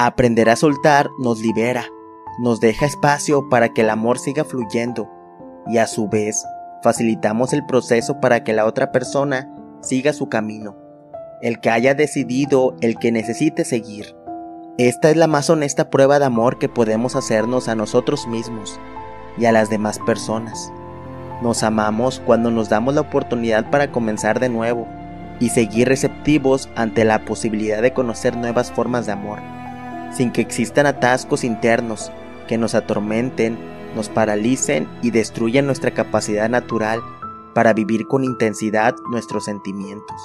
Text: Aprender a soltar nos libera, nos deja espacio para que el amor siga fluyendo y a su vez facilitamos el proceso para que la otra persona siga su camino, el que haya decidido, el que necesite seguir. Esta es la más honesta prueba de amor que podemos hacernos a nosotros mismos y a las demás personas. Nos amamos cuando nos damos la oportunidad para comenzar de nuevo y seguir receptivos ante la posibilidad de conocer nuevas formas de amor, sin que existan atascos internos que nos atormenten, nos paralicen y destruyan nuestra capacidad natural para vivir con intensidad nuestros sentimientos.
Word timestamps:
Aprender 0.00 0.48
a 0.48 0.54
soltar 0.54 1.10
nos 1.18 1.40
libera, 1.40 1.84
nos 2.38 2.60
deja 2.60 2.86
espacio 2.86 3.48
para 3.48 3.70
que 3.70 3.80
el 3.80 3.90
amor 3.90 4.20
siga 4.20 4.44
fluyendo 4.44 5.10
y 5.66 5.78
a 5.78 5.88
su 5.88 6.08
vez 6.08 6.44
facilitamos 6.84 7.52
el 7.52 7.66
proceso 7.66 8.20
para 8.20 8.44
que 8.44 8.52
la 8.52 8.64
otra 8.64 8.92
persona 8.92 9.52
siga 9.80 10.12
su 10.12 10.28
camino, 10.28 10.76
el 11.42 11.58
que 11.58 11.70
haya 11.70 11.96
decidido, 11.96 12.76
el 12.80 12.96
que 12.96 13.10
necesite 13.10 13.64
seguir. 13.64 14.14
Esta 14.78 15.10
es 15.10 15.16
la 15.16 15.26
más 15.26 15.50
honesta 15.50 15.90
prueba 15.90 16.20
de 16.20 16.26
amor 16.26 16.60
que 16.60 16.68
podemos 16.68 17.16
hacernos 17.16 17.66
a 17.66 17.74
nosotros 17.74 18.28
mismos 18.28 18.78
y 19.36 19.46
a 19.46 19.52
las 19.52 19.68
demás 19.68 19.98
personas. 19.98 20.72
Nos 21.42 21.64
amamos 21.64 22.22
cuando 22.24 22.52
nos 22.52 22.68
damos 22.68 22.94
la 22.94 23.00
oportunidad 23.00 23.68
para 23.68 23.90
comenzar 23.90 24.38
de 24.38 24.48
nuevo 24.48 24.86
y 25.40 25.48
seguir 25.48 25.88
receptivos 25.88 26.68
ante 26.76 27.04
la 27.04 27.24
posibilidad 27.24 27.82
de 27.82 27.92
conocer 27.92 28.36
nuevas 28.36 28.70
formas 28.70 29.06
de 29.06 29.12
amor, 29.12 29.40
sin 30.12 30.32
que 30.32 30.40
existan 30.40 30.86
atascos 30.86 31.44
internos 31.44 32.10
que 32.46 32.58
nos 32.58 32.74
atormenten, 32.74 33.58
nos 33.94 34.08
paralicen 34.08 34.88
y 35.02 35.10
destruyan 35.10 35.66
nuestra 35.66 35.92
capacidad 35.92 36.48
natural 36.48 37.00
para 37.54 37.72
vivir 37.72 38.06
con 38.06 38.24
intensidad 38.24 38.94
nuestros 39.10 39.44
sentimientos. 39.44 40.20